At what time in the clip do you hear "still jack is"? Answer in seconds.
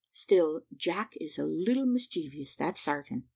0.13-1.37